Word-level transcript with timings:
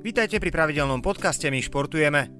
Vítajte 0.00 0.40
pri 0.40 0.48
pravidelnom 0.48 1.04
podcaste 1.04 1.44
My 1.52 1.60
športujeme. 1.60 2.32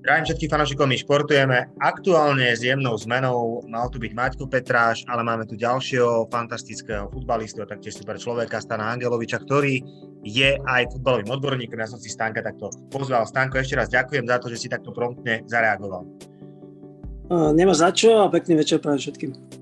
Zdravím 0.00 0.24
všetkých 0.24 0.48
fanúšikov, 0.48 0.88
my 0.88 0.96
športujeme. 0.96 1.58
Aktuálne 1.76 2.56
s 2.56 2.64
jemnou 2.64 2.96
zmenou 2.96 3.60
mal 3.68 3.92
tu 3.92 4.00
byť 4.00 4.16
Maťko 4.16 4.48
Petráš, 4.48 5.04
ale 5.04 5.20
máme 5.20 5.44
tu 5.44 5.60
ďalšieho 5.60 6.32
fantastického 6.32 7.12
futbalistu 7.12 7.60
a 7.60 7.68
taktiež 7.68 8.00
super 8.00 8.16
človeka, 8.16 8.64
Stana 8.64 8.96
Angeloviča, 8.96 9.44
ktorý 9.44 9.84
je 10.24 10.56
aj 10.56 10.96
futbalovým 10.96 11.28
odborníkom. 11.28 11.76
Ja 11.76 11.92
som 11.92 12.00
si 12.00 12.08
Stanka 12.08 12.40
takto 12.40 12.72
pozval. 12.88 13.28
Stanko, 13.28 13.60
ešte 13.60 13.76
raz 13.76 13.92
ďakujem 13.92 14.24
za 14.24 14.40
to, 14.40 14.48
že 14.48 14.64
si 14.64 14.72
takto 14.72 14.96
promptne 14.96 15.44
zareagoval. 15.52 16.08
Nemáš 17.52 17.84
za 17.84 17.92
čo 17.92 18.24
a 18.24 18.32
pekný 18.32 18.56
večer 18.56 18.80
prajem 18.80 19.04
všetkým. 19.04 19.59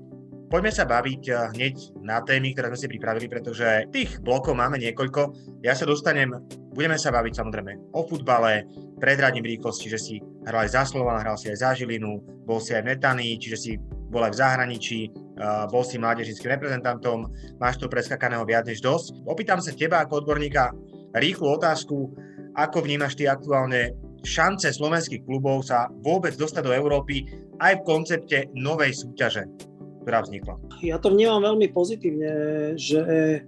Poďme 0.49 0.73
sa 0.73 0.89
baviť 0.89 1.23
eh, 1.29 1.35
hneď 1.53 1.75
na 2.01 2.25
témy, 2.25 2.57
ktoré 2.57 2.73
sme 2.73 2.81
si 2.81 2.89
pripravili, 2.89 3.29
pretože 3.29 3.85
tých 3.93 4.17
blokov 4.25 4.57
máme 4.57 4.81
niekoľko. 4.81 5.37
Ja 5.61 5.77
sa 5.77 5.85
dostanem, 5.85 6.33
budeme 6.73 6.97
sa 6.97 7.13
baviť 7.13 7.33
samozrejme 7.37 7.93
o 7.93 8.01
futbale, 8.09 8.65
predradím 8.97 9.45
rýchlosti, 9.45 9.93
že 9.93 10.01
si 10.01 10.15
hral 10.49 10.65
aj 10.65 10.73
za 10.73 10.83
Slovan, 10.89 11.21
hral 11.21 11.37
si 11.37 11.53
aj 11.53 11.57
za 11.61 11.69
Žilinu, 11.77 12.17
bol 12.49 12.57
si 12.57 12.73
aj 12.73 12.81
v 12.81 12.97
Netanii, 12.97 13.37
čiže 13.37 13.57
si 13.61 13.71
bol 14.09 14.25
aj 14.25 14.33
v 14.33 14.39
zahraničí, 14.41 14.99
eh, 15.05 15.65
bol 15.69 15.85
si 15.85 16.01
mládežnickým 16.01 16.49
reprezentantom, 16.57 17.29
máš 17.61 17.77
to 17.77 17.85
preskakaného 17.85 18.41
viac 18.41 18.65
než 18.65 18.81
dosť. 18.81 19.29
Opýtam 19.29 19.61
sa 19.61 19.69
teba 19.69 20.01
ako 20.01 20.25
odborníka 20.25 20.73
rýchlu 21.13 21.61
otázku, 21.61 22.09
ako 22.57 22.77
vnímaš 22.89 23.13
ty 23.13 23.29
aktuálne 23.29 23.93
šance 24.25 24.65
slovenských 24.73 25.29
klubov 25.29 25.61
sa 25.61 25.93
vôbec 26.01 26.33
dostať 26.33 26.65
do 26.65 26.73
Európy 26.73 27.29
aj 27.61 27.79
v 27.79 27.85
koncepte 27.85 28.49
novej 28.57 28.97
súťaže 28.97 29.68
ktorá 30.09 30.25
vznikla? 30.25 30.57
Ja 30.81 30.97
to 30.97 31.13
vnímam 31.13 31.45
veľmi 31.45 31.69
pozitívne, 31.69 32.33
že, 32.73 33.45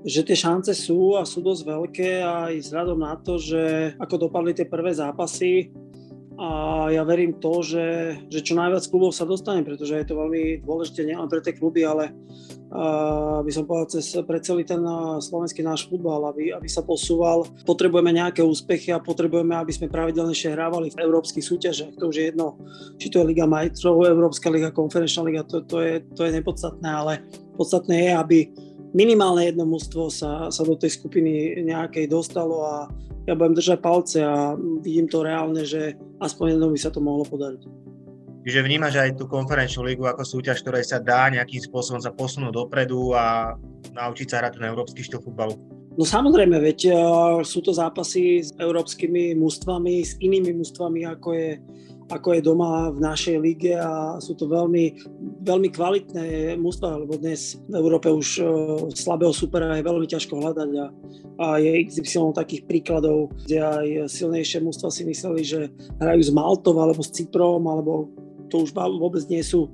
že 0.00 0.20
tie 0.24 0.32
šance 0.32 0.72
sú 0.72 1.20
a 1.20 1.28
sú 1.28 1.44
dosť 1.44 1.68
veľké 1.68 2.10
aj 2.24 2.52
vzhľadom 2.64 3.04
na 3.04 3.20
to, 3.20 3.36
že 3.36 3.92
ako 4.00 4.32
dopadli 4.32 4.56
tie 4.56 4.64
prvé 4.64 4.96
zápasy, 4.96 5.68
a 6.42 6.50
ja 6.90 7.06
verím 7.06 7.38
to, 7.38 7.62
že, 7.62 8.18
že 8.26 8.42
čo 8.42 8.58
najviac 8.58 8.82
klubov 8.90 9.14
sa 9.14 9.22
dostane, 9.22 9.62
pretože 9.62 9.94
je 9.94 10.06
to 10.10 10.18
veľmi 10.18 10.66
dôležité 10.66 11.06
nielen 11.06 11.30
pre 11.30 11.38
tie 11.38 11.54
kluby, 11.54 11.86
ale 11.86 12.10
uh, 12.74 13.46
by 13.46 13.50
som 13.54 13.62
povedal 13.62 13.94
cez, 13.94 14.10
pre 14.26 14.42
celý 14.42 14.66
ten 14.66 14.82
slovenský 15.22 15.62
náš 15.62 15.86
futbal, 15.86 16.34
aby, 16.34 16.50
aby 16.50 16.66
sa 16.66 16.82
posúval. 16.82 17.46
Potrebujeme 17.62 18.10
nejaké 18.10 18.42
úspechy 18.42 18.90
a 18.90 18.98
potrebujeme, 18.98 19.54
aby 19.54 19.70
sme 19.70 19.86
pravidelnejšie 19.86 20.50
hrávali 20.50 20.90
v 20.90 20.98
európskych 21.06 21.46
súťažiach. 21.46 21.94
To 22.02 22.10
už 22.10 22.16
je 22.18 22.24
jedno, 22.34 22.58
či 22.98 23.06
to 23.06 23.22
je 23.22 23.30
Liga 23.30 23.46
majstrov, 23.46 24.02
Európska 24.02 24.50
liga, 24.50 24.74
konferenčná 24.74 25.22
liga, 25.22 25.46
to, 25.46 25.62
to, 25.62 25.78
je, 25.78 26.02
to 26.18 26.26
je 26.26 26.42
nepodstatné, 26.42 26.90
ale 26.90 27.22
podstatné 27.54 28.10
je, 28.10 28.10
aby 28.18 28.38
minimálne 28.98 29.46
jedno 29.46 29.62
mužstvo 29.62 30.10
sa, 30.10 30.50
sa 30.50 30.62
do 30.66 30.74
tej 30.74 30.98
skupiny 30.98 31.62
nejakej 31.62 32.10
dostalo 32.10 32.66
a 32.66 32.74
ja 33.26 33.34
budem 33.38 33.54
držať 33.54 33.78
palce 33.78 34.18
a 34.22 34.58
vidím 34.82 35.06
to 35.06 35.22
reálne, 35.22 35.62
že 35.62 35.94
aspoň 36.18 36.58
jednou 36.58 36.70
by 36.74 36.78
sa 36.78 36.90
to 36.90 36.98
mohlo 36.98 37.22
podariť. 37.26 37.62
Čiže 38.42 38.66
vnímaš 38.66 38.98
aj 38.98 39.22
tú 39.22 39.30
konferenčnú 39.30 39.86
ligu 39.86 40.02
ako 40.02 40.26
súťaž, 40.26 40.66
ktorej 40.66 40.82
sa 40.82 40.98
dá 40.98 41.30
nejakým 41.30 41.62
spôsobom 41.62 42.02
sa 42.02 42.10
posunúť 42.10 42.50
dopredu 42.50 43.14
a 43.14 43.54
naučiť 43.94 44.26
sa 44.26 44.42
hrať 44.42 44.58
na 44.58 44.74
európsky 44.74 45.06
štýl 45.06 45.22
futbalu? 45.22 45.54
No 45.94 46.02
samozrejme, 46.02 46.58
veď 46.58 46.78
uh, 46.90 46.96
sú 47.46 47.62
to 47.62 47.70
zápasy 47.70 48.42
s 48.42 48.50
európskymi 48.58 49.38
mústvami, 49.38 50.02
s 50.02 50.18
inými 50.18 50.58
mústvami, 50.58 51.06
ako 51.06 51.28
je 51.36 51.50
ako 52.12 52.36
je 52.36 52.42
doma 52.44 52.92
v 52.92 53.00
našej 53.00 53.36
lige 53.40 53.72
a 53.72 54.20
sú 54.20 54.36
to 54.36 54.44
veľmi, 54.44 55.00
veľmi 55.40 55.68
kvalitné 55.72 56.54
mužstva, 56.60 57.08
lebo 57.08 57.16
dnes 57.16 57.56
v 57.72 57.74
Európe 57.80 58.12
už 58.12 58.28
uh, 58.38 58.48
slabého 58.92 59.32
supera 59.32 59.80
je 59.80 59.88
veľmi 59.88 60.04
ťažko 60.04 60.36
hľadať 60.36 60.70
a, 60.76 60.86
a 61.40 61.46
je 61.56 61.88
XY 61.88 62.36
takých 62.36 62.68
príkladov, 62.68 63.32
kde 63.48 63.64
aj 63.64 63.86
silnejšie 64.12 64.60
mužstva 64.60 64.92
si 64.92 65.08
mysleli, 65.08 65.40
že 65.40 65.60
hrajú 65.98 66.20
s 66.20 66.30
Maltou 66.36 66.76
alebo 66.76 67.00
s 67.00 67.10
Cyprom, 67.16 67.64
alebo 67.64 68.12
to 68.52 68.68
už 68.68 68.76
vôbec 68.76 69.24
nie 69.32 69.40
sú 69.40 69.72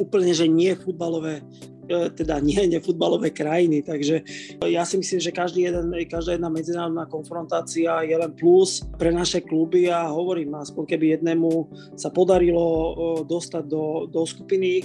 úplne, 0.00 0.32
že 0.32 0.48
nie 0.48 0.72
futbalové 0.72 1.44
E, 1.44 1.73
teda 1.88 2.40
nie 2.40 2.60
nefutbalové 2.72 3.30
krajiny, 3.30 3.82
takže 3.84 4.24
ja 4.64 4.82
si 4.84 4.96
myslím, 4.98 5.20
že 5.20 5.30
každý 5.34 5.60
jeden, 5.68 5.92
každá 6.08 6.36
jedna 6.36 6.48
medzinárodná 6.48 7.04
konfrontácia 7.06 8.02
je 8.02 8.16
len 8.16 8.32
plus 8.32 8.82
pre 8.96 9.12
naše 9.12 9.44
kluby 9.44 9.88
a 9.92 10.08
hovorím, 10.08 10.56
aspoň 10.56 10.84
keby 10.84 11.04
jednému 11.18 11.50
sa 11.94 12.08
podarilo 12.10 12.64
e, 12.64 12.90
dostať 13.28 13.64
do, 13.68 14.08
do 14.08 14.22
skupiny, 14.24 14.80
e, 14.80 14.84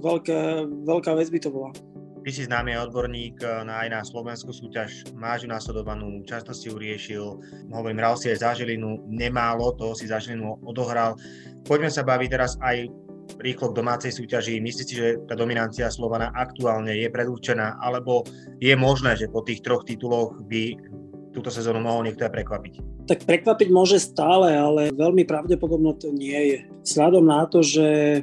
veľké, 0.00 0.66
veľká 0.86 1.12
vec 1.16 1.28
by 1.28 1.40
to 1.40 1.50
bola. 1.52 1.70
Ty 2.20 2.30
si 2.36 2.44
známy 2.44 2.76
odborník 2.76 3.40
na, 3.64 3.80
aj 3.80 3.88
na 3.88 4.00
slovenskú 4.04 4.52
súťaž, 4.52 5.08
máš 5.16 5.48
ju 5.48 5.48
nasledovanú, 5.48 6.20
často 6.28 6.52
si 6.52 6.68
ju 6.68 6.76
riešil, 6.76 7.24
hovorím, 7.72 7.96
hral 7.96 8.20
si 8.20 8.28
aj 8.28 8.44
za 8.44 8.50
Žilinu, 8.52 9.08
nemálo 9.08 9.72
toho 9.72 9.96
si 9.96 10.04
za 10.04 10.20
Žilinu 10.20 10.60
odohral. 10.60 11.16
Poďme 11.64 11.88
sa 11.88 12.04
baviť 12.04 12.28
teraz 12.28 12.60
aj 12.60 12.92
rýchlo 13.38 13.70
k 13.70 13.78
domácej 13.78 14.10
súťaži. 14.10 14.58
Myslíte 14.58 14.90
si, 14.90 14.96
že 14.98 15.22
tá 15.28 15.38
dominancia 15.38 15.86
Slovana 15.92 16.34
aktuálne 16.34 16.96
je 16.96 17.06
predurčená, 17.06 17.78
alebo 17.78 18.26
je 18.58 18.74
možné, 18.74 19.14
že 19.14 19.30
po 19.30 19.46
tých 19.46 19.62
troch 19.62 19.86
tituloch 19.86 20.34
by 20.48 20.74
túto 21.30 21.50
sezónu 21.52 21.78
mohol 21.78 22.10
niekto 22.10 22.26
aj 22.26 22.34
prekvapiť? 22.34 22.74
Tak 23.06 23.26
prekvapiť 23.26 23.68
môže 23.70 24.02
stále, 24.02 24.54
ale 24.54 24.90
veľmi 24.94 25.26
pravdepodobno 25.26 25.94
to 25.98 26.10
nie 26.10 26.54
je. 26.54 26.58
Sľadom 26.82 27.26
na 27.26 27.46
to, 27.46 27.62
že 27.62 28.22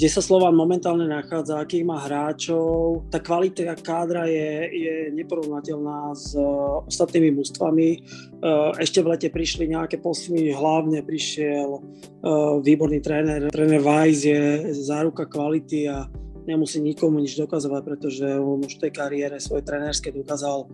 kde 0.00 0.08
sa 0.08 0.24
Slovan 0.24 0.56
momentálne 0.56 1.04
nachádza, 1.04 1.60
akých 1.60 1.84
má 1.84 2.00
hráčov. 2.00 3.04
Tá 3.12 3.20
kvalita 3.20 3.76
kádra 3.84 4.24
je, 4.32 4.72
je 4.72 4.94
neporovnateľná 5.12 6.16
s 6.16 6.32
uh, 6.40 6.80
ostatnými 6.88 7.36
mústvami. 7.36 8.00
Uh, 8.40 8.72
ešte 8.80 9.04
v 9.04 9.12
lete 9.12 9.28
prišli 9.28 9.68
nejaké 9.68 10.00
posuny, 10.00 10.56
hlavne 10.56 11.04
prišiel 11.04 11.84
uh, 11.84 12.56
výborný 12.64 13.04
tréner. 13.04 13.52
Tréner 13.52 13.84
Weiss 13.84 14.24
je 14.24 14.72
záruka 14.72 15.28
kvality 15.28 15.92
a 15.92 16.08
nemusí 16.48 16.80
nikomu 16.80 17.20
nič 17.20 17.36
dokazovať, 17.36 17.82
pretože 17.84 18.24
on 18.40 18.64
už 18.64 18.80
v 18.80 18.88
tej 18.88 18.92
kariére 18.96 19.36
svojej 19.36 19.68
trénerskej 19.68 20.16
dokázal, 20.16 20.64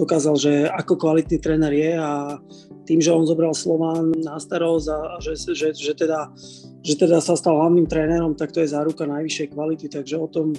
dokázal, 0.00 0.34
že 0.40 0.52
ako 0.72 0.96
kvalitný 0.96 1.36
tréner 1.44 1.76
je 1.76 1.92
a 2.00 2.40
tým, 2.88 3.04
že 3.04 3.12
on 3.12 3.28
zobral 3.28 3.52
Slován 3.52 4.16
na 4.16 4.40
starosť 4.40 4.86
a 4.88 5.20
že, 5.20 5.36
že, 5.52 5.76
že 5.76 5.92
teda 5.92 6.32
že 6.82 6.98
teda 6.98 7.22
sa 7.22 7.38
stal 7.38 7.62
hlavným 7.62 7.86
trénerom, 7.86 8.34
tak 8.34 8.50
to 8.50 8.58
je 8.60 8.74
záruka 8.74 9.06
najvyššej 9.06 9.48
kvality. 9.54 9.86
Takže 9.86 10.14
o 10.18 10.26
tom, 10.26 10.52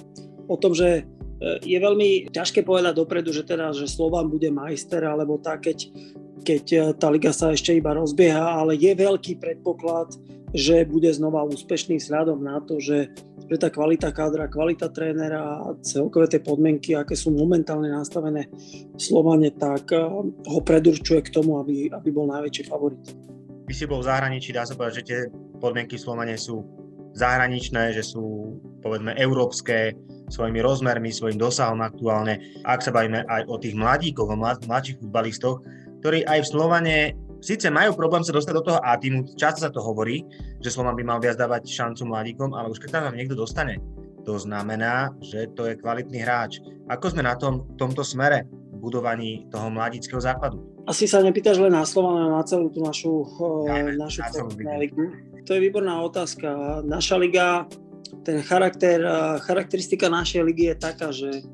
o 0.48 0.56
tom 0.56 0.72
že 0.72 1.04
e, 1.04 1.60
je 1.60 1.78
veľmi 1.78 2.32
ťažké 2.32 2.64
povedať 2.64 2.96
dopredu, 2.96 3.30
že 3.30 3.44
teda, 3.44 3.76
že 3.76 3.84
Slovan 3.84 4.32
bude 4.32 4.48
majster, 4.48 5.04
alebo 5.04 5.36
tak, 5.36 5.68
keď, 5.68 5.78
keď 6.40 6.64
e, 6.72 6.78
tá 6.96 7.12
liga 7.12 7.30
sa 7.30 7.52
ešte 7.52 7.76
iba 7.76 7.92
rozbieha, 7.92 8.56
ale 8.56 8.72
je 8.74 8.92
veľký 8.96 9.36
predpoklad, 9.36 10.16
že 10.56 10.88
bude 10.88 11.10
znova 11.12 11.44
úspešný 11.44 12.00
vzhľadom 12.00 12.40
na 12.40 12.62
to, 12.62 12.80
že, 12.80 13.12
že 13.50 13.56
tá 13.58 13.68
kvalita 13.68 14.14
kádra, 14.14 14.46
kvalita 14.46 14.88
trénera 14.88 15.60
a 15.60 15.74
celkové 15.82 16.30
tie 16.30 16.40
podmienky, 16.40 16.94
aké 16.96 17.18
sú 17.18 17.34
momentálne 17.34 17.90
nastavené 17.90 18.48
v 18.96 19.00
Slovane, 19.02 19.52
tak 19.52 19.92
e, 19.92 20.00
ho 20.24 20.60
predurčuje 20.64 21.20
k 21.20 21.32
tomu, 21.36 21.60
aby, 21.60 21.92
aby 21.92 22.08
bol 22.08 22.32
najväčší 22.32 22.64
favorit. 22.64 23.02
Ty 23.64 23.72
si 23.72 23.84
bol 23.88 24.00
v 24.00 24.08
zahraničí, 24.08 24.52
dá 24.52 24.64
sa 24.64 24.76
povedať, 24.76 24.94
že 25.00 25.04
tie 25.04 25.20
podmienky 25.64 25.96
v 25.96 26.04
Slovane 26.04 26.36
sú 26.36 26.60
zahraničné, 27.16 27.96
že 27.96 28.04
sú 28.04 28.52
povedzme 28.84 29.16
európske 29.16 29.96
svojimi 30.28 30.60
rozmermi, 30.60 31.08
svojim 31.08 31.40
dosahom 31.40 31.80
aktuálne. 31.80 32.36
Ak 32.68 32.84
sa 32.84 32.92
bavíme 32.92 33.24
aj 33.24 33.48
o 33.48 33.56
tých 33.56 33.72
mladíkoch, 33.72 34.28
o 34.28 34.36
mlad, 34.36 34.60
mladších 34.68 35.00
futbalistoch, 35.00 35.64
ktorí 36.04 36.28
aj 36.28 36.44
v 36.44 36.50
Slovane 36.52 36.96
síce 37.40 37.72
majú 37.72 37.96
problém 37.96 38.20
sa 38.20 38.36
dostať 38.36 38.54
do 38.60 38.64
toho 38.64 38.78
A 38.84 39.00
týmu, 39.00 39.24
často 39.40 39.64
sa 39.64 39.72
to 39.72 39.80
hovorí, 39.80 40.20
že 40.60 40.68
Slovan 40.68 41.00
by 41.00 41.04
mal 41.04 41.18
viac 41.20 41.40
dávať 41.40 41.64
šancu 41.68 42.04
mladíkom, 42.08 42.52
ale 42.52 42.68
už 42.68 42.80
keď 42.84 43.00
tam 43.00 43.16
niekto 43.16 43.36
dostane, 43.36 43.80
to 44.24 44.36
znamená, 44.40 45.12
že 45.20 45.48
to 45.52 45.68
je 45.68 45.80
kvalitný 45.80 46.24
hráč. 46.24 46.60
Ako 46.88 47.12
sme 47.12 47.24
na 47.24 47.36
tom 47.36 47.68
tomto 47.76 48.00
smere 48.00 48.48
v 48.48 48.76
budovaní 48.80 49.44
toho 49.52 49.68
mladického 49.68 50.20
základu? 50.20 50.73
Asi 50.84 51.08
sa 51.08 51.24
nepýtaš 51.24 51.56
len 51.64 51.72
na 51.72 51.88
Slovan, 51.88 52.20
ale 52.20 52.36
na 52.36 52.44
celú 52.44 52.68
tú 52.68 52.84
našu, 52.84 53.24
ja, 53.64 53.88
našu 53.96 54.20
ligu. 54.76 55.16
To 55.48 55.56
je 55.56 55.60
výborná 55.60 56.00
otázka. 56.04 56.80
Naša 56.84 57.16
liga, 57.16 57.64
ten 58.24 58.44
charakter, 58.44 59.00
charakteristika 59.44 60.12
našej 60.12 60.44
ligy 60.44 60.72
je 60.72 60.76
taká, 60.76 61.08
že 61.08 61.44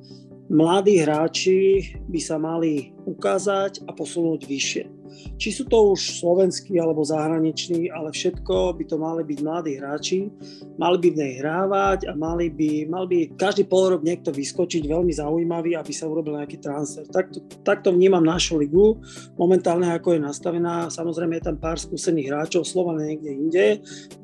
mladí 0.51 0.99
hráči 0.99 1.95
by 2.11 2.21
sa 2.23 2.43
mali 2.43 2.91
ukázať 3.07 3.87
a 3.87 3.95
posunúť 3.95 4.51
vyššie. 4.51 5.00
Či 5.37 5.49
sú 5.53 5.65
to 5.67 5.97
už 5.97 6.21
slovenskí 6.21 6.79
alebo 6.79 7.07
zahraniční, 7.07 7.89
ale 7.91 8.13
všetko 8.13 8.77
by 8.77 8.85
to 8.87 8.97
mali 8.97 9.23
byť 9.25 9.39
mladí 9.41 9.73
hráči, 9.81 10.29
mali 10.77 10.97
by 11.01 11.09
v 11.13 11.19
nej 11.21 11.33
hrávať 11.41 12.09
a 12.09 12.13
mali 12.15 12.53
by, 12.53 12.87
mal 12.89 13.05
by 13.09 13.33
každý 13.35 13.67
pol 13.67 13.93
rok 13.97 14.03
niekto 14.05 14.31
vyskočiť 14.31 14.87
veľmi 14.87 15.13
zaujímavý, 15.15 15.77
aby 15.77 15.93
sa 15.93 16.09
urobil 16.09 16.39
nejaký 16.39 16.61
transfer. 16.61 17.05
Takto, 17.09 17.43
takto 17.63 17.89
vnímam 17.95 18.23
našu 18.23 18.61
ligu, 18.61 19.01
momentálne 19.37 19.91
ako 19.93 20.17
je 20.17 20.21
nastavená. 20.21 20.89
Samozrejme 20.93 21.41
je 21.41 21.47
tam 21.51 21.57
pár 21.57 21.81
skúsených 21.81 22.29
hráčov, 22.31 22.69
Slovan 22.69 23.03
niekde 23.03 23.31
inde, 23.33 23.67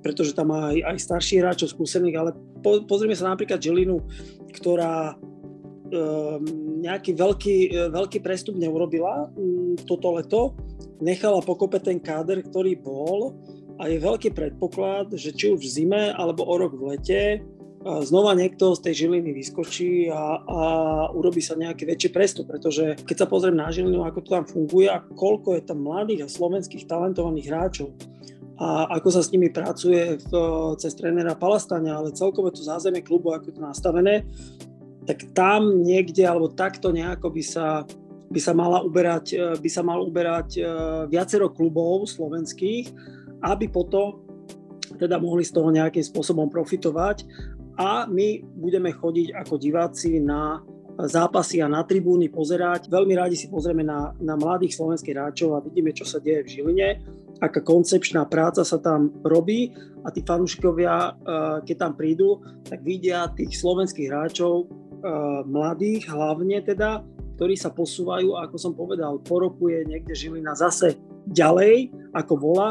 pretože 0.01 0.37
tam 0.37 0.53
má 0.53 0.71
aj, 0.73 0.79
aj 0.85 0.97
starších 1.03 1.41
hráčov 1.43 1.73
skúsených, 1.73 2.17
ale 2.17 2.31
po, 2.63 2.83
pozrieme 2.85 3.17
sa 3.17 3.33
napríklad 3.33 3.59
Žilinu, 3.61 4.01
ktorá 4.57 5.17
nejaký 6.83 7.15
veľký, 7.15 7.57
veľký 7.95 8.19
prestup 8.19 8.59
neurobila 8.59 9.31
toto 9.87 10.19
leto, 10.19 10.59
nechala 11.01 11.41
pokope 11.45 11.81
ten 11.81 12.01
káder, 12.01 12.45
ktorý 12.45 12.79
bol. 12.79 13.37
A 13.77 13.93
je 13.93 14.01
veľký 14.01 14.33
predpoklad, 14.33 15.13
že 15.21 15.37
či 15.37 15.53
už 15.53 15.61
v 15.61 15.69
zime 15.69 16.03
alebo 16.17 16.49
o 16.49 16.55
rok 16.57 16.73
v 16.73 16.97
lete 16.97 17.23
znova 18.03 18.35
niekto 18.35 18.75
z 18.75 18.83
tej 18.83 18.95
Žiliny 19.07 19.31
vyskočí 19.31 20.11
a, 20.11 20.43
a 20.43 20.61
urobí 21.15 21.39
sa 21.39 21.55
nejaký 21.55 21.87
väčší 21.87 22.11
prestup, 22.11 22.51
pretože 22.51 22.99
keď 23.07 23.17
sa 23.25 23.31
pozriem 23.31 23.55
na 23.55 23.71
Žilinu, 23.71 24.03
ako 24.03 24.27
to 24.27 24.31
tam 24.35 24.45
funguje 24.49 24.91
a 24.91 24.99
koľko 24.99 25.55
je 25.55 25.63
tam 25.63 25.87
mladých 25.87 26.27
a 26.27 26.33
slovenských 26.33 26.89
talentovaných 26.91 27.47
hráčov 27.47 27.95
a 28.57 28.89
ako 28.97 29.09
sa 29.13 29.21
s 29.21 29.31
nimi 29.31 29.53
pracuje 29.53 30.17
v, 30.17 30.33
cez 30.81 30.97
trénera 30.97 31.37
Palastania, 31.37 32.01
ale 32.01 32.17
celkové 32.17 32.57
to 32.57 32.65
zázemie 32.65 33.05
klubu, 33.05 33.37
ako 33.37 33.53
je 33.53 33.55
to 33.61 33.63
nastavené, 33.63 34.25
tak 35.05 35.23
tam 35.37 35.85
niekde 35.85 36.25
alebo 36.25 36.49
takto 36.49 36.89
nejako 36.89 37.37
by 37.37 37.43
sa, 37.45 37.85
by 38.27 38.41
sa, 38.43 38.53
mala 38.53 38.83
uberať, 38.83 39.59
by 39.63 39.71
sa 39.71 39.83
mal 39.87 40.03
uberať 40.03 40.59
e, 40.59 40.61
viacero 41.07 41.47
klubov 41.51 42.11
slovenských, 42.11 42.91
aby 43.47 43.71
potom 43.71 44.23
teda 44.99 45.19
mohli 45.23 45.47
z 45.47 45.55
toho 45.55 45.71
nejakým 45.71 46.03
spôsobom 46.03 46.51
profitovať 46.51 47.27
a 47.77 48.09
my 48.09 48.43
budeme 48.57 48.91
chodiť 48.91 49.37
ako 49.37 49.55
diváci 49.61 50.19
na 50.19 50.65
zápasy 50.97 51.61
a 51.61 51.69
na 51.69 51.85
tribúny 51.85 52.33
pozerať. 52.33 52.89
Veľmi 52.89 53.13
radi 53.13 53.37
si 53.37 53.53
pozrieme 53.53 53.85
na, 53.85 54.17
na 54.17 54.33
mladých 54.33 54.81
slovenských 54.81 55.13
hráčov 55.13 55.53
a 55.53 55.61
vidíme, 55.61 55.93
čo 55.93 56.09
sa 56.09 56.17
deje 56.17 56.41
v 56.41 56.53
Žiline, 56.57 56.89
aká 57.45 57.61
koncepčná 57.61 58.25
práca 58.25 58.65
sa 58.65 58.81
tam 58.81 59.13
robí 59.21 59.77
a 60.03 60.09
tí 60.09 60.25
fanúšikovia, 60.25 60.95
eh, 60.97 61.57
keď 61.69 61.77
tam 61.77 61.93
prídu, 61.93 62.41
tak 62.65 62.81
vidia 62.81 63.29
tých 63.37 63.55
slovenských 63.61 64.09
hráčov, 64.09 64.73
mladých 65.47 66.11
hlavne 66.11 66.59
teda, 66.65 67.05
ktorí 67.37 67.55
sa 67.55 67.69
posúvajú, 67.69 68.33
ako 68.41 68.57
som 68.57 68.73
povedal, 68.73 69.21
po 69.21 69.45
roku 69.45 69.69
je 69.69 69.85
niekde 69.85 70.17
Žilina 70.17 70.57
zase 70.57 70.97
ďalej, 71.29 71.93
ako 72.17 72.35
bola 72.41 72.69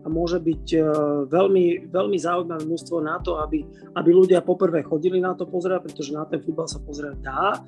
a 0.00 0.06
môže 0.08 0.40
byť 0.40 0.66
e, 0.74 0.80
veľmi, 1.28 1.92
veľmi 1.92 2.18
zaujímavé 2.18 2.64
množstvo 2.64 2.96
na 3.04 3.20
to, 3.20 3.36
aby, 3.36 3.62
aby 3.94 4.10
ľudia 4.10 4.40
poprvé 4.40 4.80
chodili 4.80 5.20
na 5.20 5.36
to 5.36 5.44
pozerať, 5.44 5.92
pretože 5.92 6.10
na 6.16 6.24
ten 6.24 6.40
futbal 6.40 6.64
sa 6.64 6.80
pozerať 6.80 7.20
dá. 7.20 7.60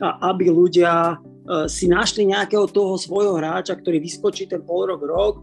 A 0.00 0.32
aby 0.32 0.48
ľudia 0.48 1.14
e, 1.14 1.16
si 1.68 1.86
našli 1.86 2.24
nejakého 2.32 2.64
toho 2.72 2.96
svojho 2.96 3.36
hráča, 3.36 3.76
ktorý 3.76 4.00
vyskočí 4.00 4.48
ten 4.48 4.64
pol 4.64 4.88
rok, 4.88 5.00
rok 5.04 5.34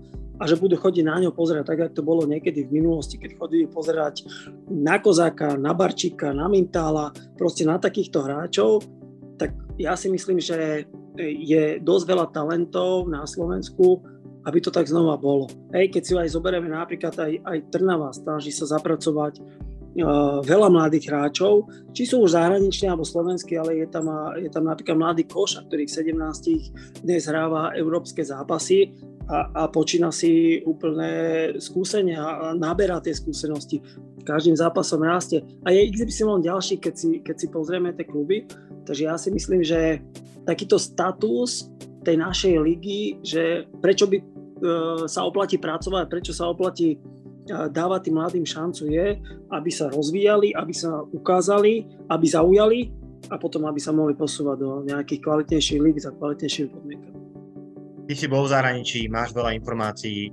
a 0.42 0.50
že 0.50 0.58
budú 0.58 0.74
chodiť 0.74 1.06
na 1.06 1.22
ňo 1.22 1.32
pozerať, 1.38 1.64
tak 1.70 1.80
ako 1.86 1.94
to 1.94 2.02
bolo 2.02 2.26
niekedy 2.26 2.66
v 2.66 2.82
minulosti, 2.82 3.22
keď 3.22 3.38
chodili 3.38 3.70
pozerať 3.70 4.26
na 4.74 4.98
Kozáka, 4.98 5.54
na 5.54 5.78
Barčíka, 5.78 6.34
na 6.34 6.50
Mintála, 6.50 7.14
proste 7.38 7.62
na 7.62 7.78
takýchto 7.78 8.26
hráčov, 8.26 8.82
ja 9.84 9.98
si 9.98 10.08
myslím, 10.10 10.38
že 10.38 10.86
je 11.18 11.82
dosť 11.82 12.06
veľa 12.08 12.26
talentov 12.32 13.10
na 13.10 13.26
Slovensku, 13.28 14.00
aby 14.46 14.58
to 14.58 14.74
tak 14.74 14.90
znova 14.90 15.18
bolo. 15.22 15.50
Hej, 15.76 15.94
keď 15.94 16.02
si 16.02 16.14
aj 16.18 16.34
zoberieme 16.34 16.70
napríklad 16.72 17.14
aj, 17.14 17.34
aj 17.46 17.58
Trnava, 17.70 18.10
snaží 18.10 18.50
sa 18.50 18.66
zapracovať 18.66 19.38
uh, 19.38 20.42
veľa 20.42 20.70
mladých 20.74 21.14
hráčov, 21.14 21.70
či 21.94 22.10
sú 22.10 22.26
už 22.26 22.34
zahraniční 22.34 22.90
alebo 22.90 23.06
slovenskí, 23.06 23.54
ale 23.54 23.86
je 23.86 23.88
tam, 23.92 24.10
je 24.40 24.50
tam 24.50 24.66
napríklad 24.66 24.98
mladý 24.98 25.30
Koša, 25.30 25.68
ktorý 25.70 25.86
v 25.86 25.94
17 26.16 27.06
dnes 27.06 27.22
hráva 27.30 27.76
európske 27.78 28.26
zápasy 28.26 29.11
a, 29.32 29.48
a 29.56 29.62
počína 29.72 30.12
si 30.12 30.60
úplné 30.68 31.56
skúsenia 31.64 32.20
a 32.20 32.46
naberá 32.52 33.00
tie 33.00 33.16
skúsenosti. 33.16 33.80
Každým 34.28 34.54
zápasom 34.60 35.02
rastie. 35.02 35.42
A 35.64 35.72
je 35.72 35.88
XY 35.88 36.44
ďalší, 36.44 36.78
keď 36.78 36.94
si, 36.94 37.10
keď 37.24 37.36
si 37.40 37.48
pozrieme 37.48 37.96
tie 37.96 38.04
kluby. 38.04 38.46
Takže 38.84 39.04
ja 39.08 39.16
si 39.16 39.32
myslím, 39.32 39.64
že 39.64 40.04
takýto 40.44 40.76
status 40.76 41.72
tej 42.04 42.20
našej 42.20 42.54
ligy, 42.60 43.24
že 43.24 43.66
prečo 43.80 44.06
by 44.10 44.18
e, 44.20 44.24
sa 45.08 45.26
oplatí 45.26 45.58
pracovať, 45.58 46.06
prečo 46.10 46.34
sa 46.36 46.50
oplatí 46.50 46.98
e, 46.98 46.98
dávať 47.50 48.10
tým 48.10 48.16
mladým 48.20 48.46
šancu 48.46 48.90
je, 48.90 49.08
aby 49.54 49.70
sa 49.72 49.90
rozvíjali, 49.90 50.54
aby 50.58 50.74
sa 50.74 51.02
ukázali, 51.02 51.88
aby 52.10 52.26
zaujali 52.26 52.80
a 53.30 53.38
potom, 53.38 53.70
aby 53.70 53.78
sa 53.78 53.94
mohli 53.94 54.18
posúvať 54.18 54.58
do 54.58 54.70
nejakých 54.86 55.22
kvalitnejších 55.22 55.82
líg 55.82 55.98
za 56.02 56.10
kvalitnejšími 56.14 56.68
podmienkami. 56.74 57.21
Ty 58.12 58.20
si 58.20 58.28
bol 58.28 58.44
v 58.44 58.52
zahraničí, 58.52 59.08
máš 59.08 59.32
veľa 59.32 59.56
informácií. 59.56 60.28
E, 60.28 60.32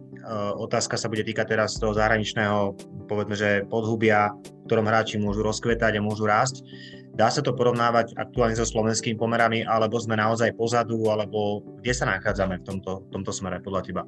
otázka 0.59 0.99
sa 0.99 1.07
bude 1.07 1.23
týkať 1.23 1.55
teraz 1.55 1.79
toho 1.79 1.95
zahraničného, 1.95 2.75
povedzme, 3.07 3.39
že 3.39 3.63
podhubia, 3.71 4.35
v 4.35 4.67
ktorom 4.67 4.83
hráči 4.83 5.23
môžu 5.23 5.47
rozkvetať 5.47 5.95
a 5.95 6.03
môžu 6.03 6.27
rásť. 6.27 6.67
Dá 7.15 7.31
sa 7.31 7.39
to 7.39 7.55
porovnávať 7.55 8.19
aktuálne 8.19 8.59
so 8.59 8.67
slovenskými 8.67 9.15
pomerami, 9.15 9.63
alebo 9.63 9.95
sme 10.03 10.19
naozaj 10.19 10.59
pozadu, 10.59 11.07
alebo 11.07 11.63
kde 11.79 11.95
sa 11.95 12.11
nachádzame 12.11 12.59
v 12.59 12.67
tomto, 12.67 13.07
v 13.07 13.09
tomto 13.15 13.31
smere 13.31 13.63
podľa 13.63 13.87
teba? 13.87 14.03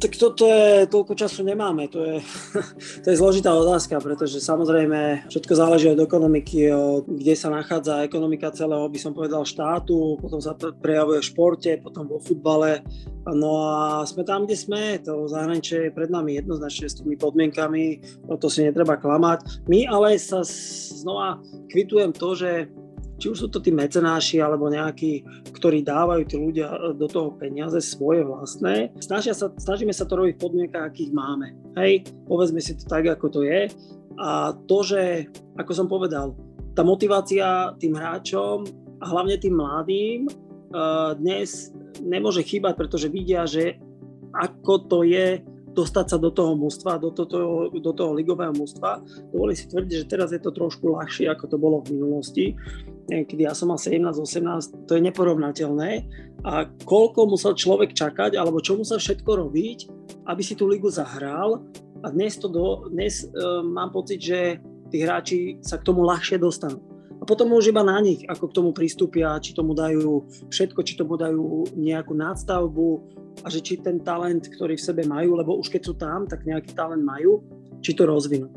Tak 0.00 0.16
toto 0.16 0.48
je, 0.48 0.88
toľko 0.88 1.12
času 1.12 1.44
nemáme, 1.44 1.84
to 1.92 2.00
je, 2.00 2.16
to 3.04 3.06
je 3.12 3.20
zložitá 3.20 3.52
otázka, 3.52 4.00
pretože 4.00 4.40
samozrejme 4.40 5.28
všetko 5.28 5.52
záleží 5.52 5.92
od 5.92 6.00
ekonomiky, 6.00 6.72
od, 6.72 7.04
kde 7.04 7.36
sa 7.36 7.52
nachádza 7.52 8.08
ekonomika 8.08 8.48
celého, 8.48 8.88
by 8.88 8.96
som 8.96 9.12
povedal, 9.12 9.44
štátu, 9.44 10.16
potom 10.16 10.40
sa 10.40 10.56
prejavuje 10.56 11.20
v 11.20 11.28
športe, 11.28 11.70
potom 11.84 12.08
vo 12.08 12.16
futbale, 12.16 12.80
No 13.28 13.68
a 13.68 14.08
sme 14.08 14.24
tam, 14.24 14.48
kde 14.48 14.56
sme, 14.56 14.96
to 14.96 15.28
zahraničie 15.28 15.88
je 15.88 15.94
pred 15.94 16.08
nami 16.08 16.40
jednoznačne 16.40 16.88
s 16.88 16.98
tými 17.04 17.20
podmienkami, 17.20 18.00
no 18.24 18.40
to 18.40 18.48
si 18.48 18.64
netreba 18.64 18.96
klamať. 18.96 19.68
My 19.68 19.84
ale 19.84 20.16
sa 20.16 20.40
znova 20.40 21.36
kvitujem 21.68 22.16
to, 22.16 22.32
že 22.32 22.72
či 23.20 23.28
už 23.28 23.44
sú 23.44 23.48
to 23.52 23.60
tí 23.60 23.68
mecenáši 23.68 24.40
alebo 24.40 24.72
nejakí, 24.72 25.20
ktorí 25.52 25.84
dávajú 25.84 26.22
tí 26.24 26.40
ľudia 26.40 26.96
do 26.96 27.04
toho 27.04 27.36
peniaze 27.36 27.76
svoje 27.84 28.24
vlastné. 28.24 28.96
Snažia 28.96 29.36
sa, 29.36 29.52
snažíme 29.60 29.92
sa 29.92 30.08
to 30.08 30.16
robiť 30.16 30.40
v 30.40 30.42
podmienkach, 30.42 30.88
akých 30.88 31.12
máme. 31.12 31.52
Hej, 31.76 32.08
povedzme 32.24 32.64
si 32.64 32.72
to 32.80 32.88
tak, 32.88 33.04
ako 33.04 33.28
to 33.28 33.40
je. 33.44 33.68
A 34.16 34.56
to, 34.64 34.80
že, 34.80 35.28
ako 35.60 35.72
som 35.76 35.86
povedal, 35.86 36.32
tá 36.72 36.80
motivácia 36.80 37.76
tým 37.76 37.92
hráčom 37.92 38.64
a 39.00 39.04
hlavne 39.04 39.36
tým 39.36 39.60
mladým 39.60 40.24
dnes 41.20 41.74
nemôže 42.00 42.40
chýbať, 42.46 42.78
pretože 42.78 43.12
vidia, 43.12 43.44
že 43.44 43.76
ako 44.30 44.86
to 44.86 44.98
je 45.02 45.42
dostať 45.70 46.06
sa 46.14 46.18
do 46.18 46.34
toho 46.34 46.58
mústva, 46.58 46.98
do, 46.98 47.14
toho, 47.14 47.70
do 47.70 47.92
toho 47.94 48.10
ligového 48.14 48.50
mústva. 48.54 48.98
Dovolím 49.30 49.54
si 49.54 49.70
tvrdiť, 49.70 49.94
že 50.02 50.10
teraz 50.10 50.34
je 50.34 50.42
to 50.42 50.50
trošku 50.50 50.98
ľahšie, 50.98 51.30
ako 51.30 51.44
to 51.46 51.56
bolo 51.58 51.82
v 51.82 51.94
minulosti. 51.94 52.54
Kedy 53.10 53.42
ja 53.42 53.54
som 53.58 53.74
mal 53.74 53.78
17-18, 53.82 54.86
to 54.86 54.92
je 54.94 55.02
neporovnateľné. 55.02 55.90
A 56.46 56.64
koľko 56.86 57.26
musel 57.26 57.58
človek 57.58 57.90
čakať, 57.92 58.38
alebo 58.38 58.62
čo 58.62 58.78
musel 58.78 59.02
všetko 59.02 59.30
robiť, 59.46 59.78
aby 60.30 60.42
si 60.46 60.54
tú 60.54 60.70
ligu 60.70 60.86
zahral. 60.88 61.66
A 62.00 62.06
dnes, 62.14 62.38
to 62.38 62.48
do, 62.48 62.88
dnes 62.88 63.26
e, 63.26 63.26
mám 63.66 63.92
pocit, 63.92 64.22
že 64.22 64.62
tí 64.88 65.02
hráči 65.02 65.58
sa 65.60 65.76
k 65.76 65.84
tomu 65.84 66.06
ľahšie 66.06 66.40
dostanú. 66.40 66.80
A 67.20 67.28
potom 67.28 67.52
už 67.52 67.68
iba 67.68 67.84
na 67.84 68.00
nich, 68.00 68.24
ako 68.24 68.48
k 68.48 68.56
tomu 68.56 68.70
pristúpia, 68.72 69.36
či 69.44 69.52
tomu 69.52 69.76
dajú 69.76 70.24
všetko, 70.48 70.80
či 70.80 70.96
tomu 70.96 71.20
dajú 71.20 71.76
nejakú 71.76 72.16
nadstavbu 72.16 72.88
a 73.44 73.46
že 73.52 73.60
či 73.60 73.76
ten 73.76 74.00
talent, 74.00 74.48
ktorý 74.48 74.80
v 74.80 74.86
sebe 74.88 75.04
majú, 75.04 75.36
lebo 75.36 75.60
už 75.60 75.68
keď 75.68 75.82
sú 75.84 75.94
tam, 76.00 76.24
tak 76.24 76.48
nejaký 76.48 76.72
talent 76.72 77.04
majú, 77.04 77.44
či 77.84 77.92
to 77.92 78.08
rozvinú. 78.08 78.48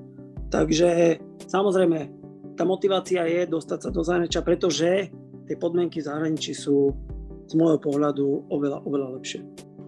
Takže 0.47 1.19
samozrejme, 1.51 2.22
tá 2.53 2.63
motivácia 2.63 3.25
je 3.25 3.49
dostať 3.49 3.79
sa 3.85 3.89
do 3.89 4.01
zahraničia, 4.05 4.45
pretože 4.45 5.09
tie 5.49 5.55
podmienky 5.57 5.99
v 6.01 6.07
zahraničí 6.07 6.53
sú 6.53 6.93
z 7.49 7.53
môjho 7.59 7.79
pohľadu 7.81 8.47
oveľa, 8.47 8.85
oveľa 8.87 9.07
lepšie. 9.19 9.41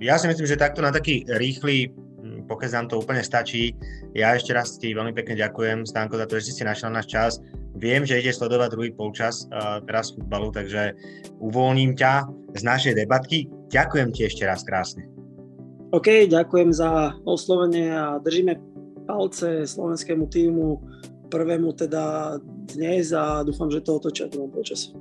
Ja 0.03 0.19
si 0.19 0.27
myslím, 0.27 0.45
že 0.45 0.59
takto 0.59 0.83
na 0.83 0.91
taký 0.91 1.23
rýchly 1.39 1.87
hm, 2.19 2.49
pokiaľ 2.51 2.71
nám 2.75 2.87
to 2.91 2.99
úplne 2.99 3.23
stačí. 3.23 3.71
Ja 4.11 4.35
ešte 4.35 4.51
raz 4.51 4.75
ti 4.75 4.91
veľmi 4.91 5.15
pekne 5.15 5.39
ďakujem, 5.39 5.87
Stanko, 5.87 6.19
za 6.19 6.27
to, 6.27 6.41
že 6.41 6.51
si 6.51 6.67
našiel 6.67 6.91
náš 6.91 7.07
čas. 7.07 7.31
Viem, 7.75 8.07
že 8.07 8.19
ide 8.19 8.31
sledovať 8.31 8.71
druhý 8.71 8.91
polčas 8.95 9.47
uh, 9.51 9.83
teraz 9.83 10.15
futbalu, 10.15 10.47
takže 10.51 10.95
uvoľním 11.43 11.95
ťa 11.95 12.23
z 12.55 12.61
našej 12.63 12.93
debatky. 12.95 13.51
Ďakujem 13.67 14.09
ti 14.15 14.23
ešte 14.27 14.47
raz 14.47 14.63
krásne. 14.63 15.03
OK, 15.91 16.27
ďakujem 16.31 16.71
za 16.71 17.19
oslovenie 17.27 17.91
a 17.91 18.19
držíme 18.23 18.55
palce 19.05 19.67
slovenskému 19.67 20.27
týmu 20.31 20.79
prvému 21.29 21.75
teda 21.75 22.35
dnes 22.65 23.13
a 23.13 23.45
dúfam, 23.45 23.69
že 23.69 23.85
to 23.85 24.01
otočia 24.01 24.25
v 24.29 24.39
druhom 24.39 24.51
polčase. 24.51 24.91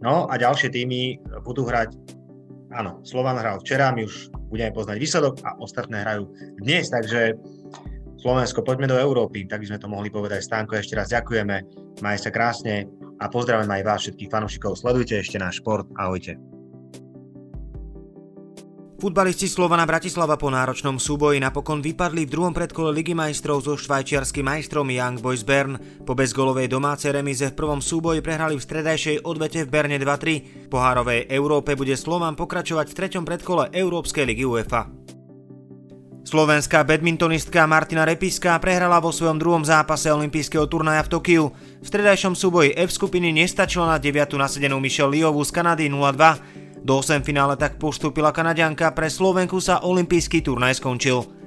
No 0.00 0.30
a 0.30 0.34
ďalšie 0.38 0.72
týmy 0.72 1.20
budú 1.44 1.68
hrať 1.68 1.92
Áno, 2.70 3.02
Slovan 3.02 3.34
hral 3.34 3.58
včera, 3.58 3.90
my 3.90 4.06
už 4.06 4.30
budeme 4.46 4.70
poznať 4.70 5.02
výsledok 5.02 5.42
a 5.42 5.58
ostatné 5.58 6.06
hrajú 6.06 6.30
dnes, 6.62 6.86
takže 6.86 7.34
Slovensko, 8.22 8.62
poďme 8.62 8.94
do 8.94 9.00
Európy, 9.00 9.50
tak 9.50 9.66
by 9.66 9.74
sme 9.74 9.82
to 9.82 9.90
mohli 9.90 10.06
povedať. 10.06 10.46
Stánko, 10.46 10.78
ešte 10.78 10.94
raz 10.94 11.10
ďakujeme, 11.10 11.66
maj 11.98 12.22
sa 12.22 12.30
krásne 12.30 12.86
a 13.18 13.26
pozdravujeme 13.26 13.74
aj 13.80 13.86
vás 13.90 14.00
všetkých 14.06 14.30
fanúšikov. 14.30 14.78
Sledujte 14.78 15.18
ešte 15.18 15.42
náš 15.42 15.58
šport, 15.58 15.90
ahojte. 15.98 16.38
Futbalisti 19.00 19.48
Slovana 19.48 19.88
Bratislava 19.88 20.36
po 20.36 20.52
náročnom 20.52 21.00
súboji 21.00 21.40
napokon 21.40 21.80
vypadli 21.80 22.28
v 22.28 22.32
druhom 22.36 22.52
predkole 22.52 22.92
Ligy 22.92 23.16
majstrov 23.16 23.64
so 23.64 23.72
švajčiarským 23.72 24.44
majstrom 24.44 24.92
Young 24.92 25.24
Boys 25.24 25.40
Bern. 25.40 25.80
Po 26.04 26.12
bezgolovej 26.12 26.68
domácej 26.68 27.16
remize 27.16 27.48
v 27.48 27.56
prvom 27.56 27.80
súboji 27.80 28.20
prehrali 28.20 28.60
v 28.60 28.66
stredajšej 28.68 29.24
odvete 29.24 29.64
v 29.64 29.72
Berne 29.72 29.96
2-3. 29.96 30.68
V 30.68 30.68
pohárovej 30.68 31.32
Európe 31.32 31.80
bude 31.80 31.96
Slovan 31.96 32.36
pokračovať 32.36 32.92
v 32.92 32.96
treťom 33.00 33.24
predkole 33.24 33.72
Európskej 33.72 34.28
ligy 34.28 34.44
UEFA. 34.44 34.92
Slovenská 36.20 36.84
badmintonistka 36.84 37.64
Martina 37.64 38.04
Repiska 38.04 38.60
prehrala 38.60 39.00
vo 39.00 39.16
svojom 39.16 39.40
druhom 39.40 39.64
zápase 39.64 40.12
olympijského 40.12 40.68
turnaja 40.68 41.08
v 41.08 41.12
Tokiu. 41.16 41.44
V 41.80 41.86
stredajšom 41.88 42.36
súboji 42.36 42.76
F 42.76 42.92
skupiny 42.92 43.32
nestačila 43.32 43.88
na 43.88 43.96
9. 43.96 44.36
nasedenú 44.36 44.76
Michelle 44.76 45.16
Liovú 45.16 45.40
z 45.40 45.56
Kanady 45.56 45.88
0-2. 45.88 46.59
Do 46.80 47.04
8 47.04 47.20
finále 47.20 47.60
tak 47.60 47.76
postúpila 47.76 48.32
Kanadianka, 48.32 48.96
pre 48.96 49.12
Slovenku 49.12 49.60
sa 49.60 49.84
olimpijský 49.84 50.40
turnaj 50.40 50.80
skončil. 50.80 51.40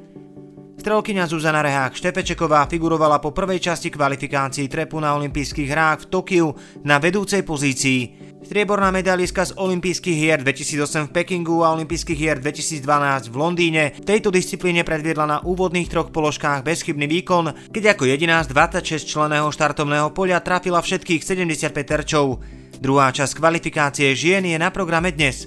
Strelkyňa 0.77 1.25
Zuzana 1.25 1.63
Rehák 1.63 1.95
Štepečeková 1.95 2.67
figurovala 2.67 3.17
po 3.17 3.31
prvej 3.31 3.61
časti 3.61 3.87
kvalifikácií 3.87 4.67
trepu 4.67 4.99
na 4.99 5.15
olympijských 5.15 5.69
hrách 5.71 5.99
v 6.05 6.09
Tokiu 6.11 6.47
na 6.83 6.99
vedúcej 6.99 7.41
pozícii. 7.41 8.33
Strieborná 8.43 8.91
medailiska 8.91 9.47
z 9.47 9.55
olympijských 9.55 10.17
hier 10.19 10.39
2008 10.43 11.07
v 11.07 11.13
Pekingu 11.15 11.63
a 11.63 11.71
olympijských 11.79 12.19
hier 12.19 12.37
2012 12.43 13.31
v 13.31 13.35
Londýne 13.39 13.83
v 13.95 14.03
tejto 14.03 14.27
disciplíne 14.27 14.83
predviedla 14.83 15.23
na 15.23 15.37
úvodných 15.39 15.87
troch 15.87 16.11
položkách 16.11 16.67
bezchybný 16.67 17.07
výkon, 17.07 17.71
keď 17.71 17.95
ako 17.95 18.03
jediná 18.03 18.43
z 18.43 18.51
26 18.51 19.07
členého 19.07 19.47
štartovného 19.47 20.11
poľa 20.11 20.43
trafila 20.43 20.83
všetkých 20.83 21.23
75 21.23 21.71
terčov. 21.87 22.43
Druhá 22.81 23.13
časť 23.13 23.37
kvalifikácie 23.37 24.13
žien 24.17 24.41
je 24.47 24.57
na 24.57 24.73
programe 24.73 25.13
dnes. 25.13 25.45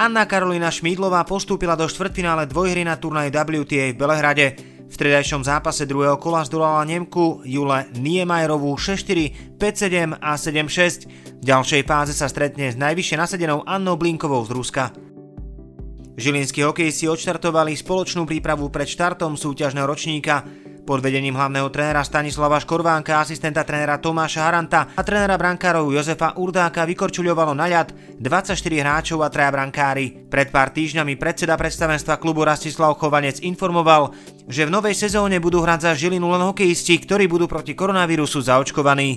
Anna 0.00 0.24
Karolina 0.24 0.72
Šmídlová 0.72 1.20
postúpila 1.28 1.76
do 1.76 1.84
štvrtfinále 1.84 2.48
dvojhry 2.48 2.80
na 2.86 2.96
turnaj 2.96 3.28
WTA 3.28 3.92
v 3.92 3.98
Belehrade. 3.98 4.46
V 4.88 4.92
stredajšom 4.92 5.44
zápase 5.44 5.88
druhého 5.88 6.20
kola 6.20 6.44
zdolala 6.44 6.84
Nemku 6.84 7.44
Jule 7.48 7.88
Niemajerovú 7.96 8.76
6-4, 8.76 9.56
5-7 9.56 10.20
a 10.20 10.36
7-6. 10.36 11.40
V 11.40 11.44
ďalšej 11.44 11.82
fáze 11.84 12.12
sa 12.12 12.28
stretne 12.28 12.72
s 12.72 12.76
najvyššie 12.76 13.16
nasadenou 13.16 13.64
Annou 13.64 13.96
Blinkovou 13.96 14.44
z 14.44 14.52
Ruska. 14.52 14.84
Žilinskí 16.12 16.60
hokejisti 16.60 17.08
odštartovali 17.08 17.72
spoločnú 17.72 18.28
prípravu 18.28 18.68
pred 18.68 18.84
štartom 18.84 19.32
súťažného 19.32 19.88
ročníka. 19.88 20.44
Pod 20.82 20.98
vedením 20.98 21.38
hlavného 21.38 21.70
trénera 21.70 22.02
Stanislava 22.02 22.58
Škorvánka, 22.58 23.22
asistenta 23.22 23.62
trénera 23.62 24.02
Tomáša 24.02 24.50
Haranta 24.50 24.90
a 24.98 25.06
trénera 25.06 25.38
brankárov 25.38 25.94
Jozefa 25.94 26.34
Urdáka 26.34 26.82
vykorčuľovalo 26.82 27.54
na 27.54 27.70
ľad 27.70 27.94
24 28.18 28.58
hráčov 28.58 29.22
a 29.22 29.30
traja 29.30 29.54
brankári. 29.54 30.26
Pred 30.26 30.50
pár 30.50 30.74
týždňami 30.74 31.14
predseda 31.14 31.54
predstavenstva 31.54 32.18
klubu 32.18 32.42
Rastislav 32.42 32.98
Chovanec 32.98 33.38
informoval, 33.46 34.10
že 34.50 34.66
v 34.66 34.74
novej 34.74 34.98
sezóne 34.98 35.38
budú 35.38 35.62
hrať 35.62 35.86
za 35.86 35.92
Žilinu 35.94 36.26
len 36.34 36.42
hokejisti, 36.50 36.98
ktorí 36.98 37.30
budú 37.30 37.46
proti 37.46 37.78
koronavírusu 37.78 38.42
zaočkovaní. 38.42 39.10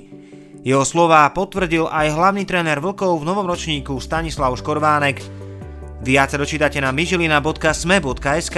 Jeho 0.62 0.86
slová 0.86 1.26
potvrdil 1.34 1.90
aj 1.90 2.14
hlavný 2.14 2.46
tréner 2.46 2.78
Vlkov 2.78 3.22
v 3.22 3.26
novom 3.26 3.50
ročníku 3.50 3.98
Stanislav 3.98 4.54
Škorvánek. 4.54 5.18
Viac 6.06 6.30
dočítate 6.38 6.78
na 6.78 6.94
myžilina.sme.sk. 6.94 8.58